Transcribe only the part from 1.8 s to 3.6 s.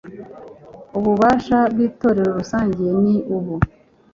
inteko rusange ni ubu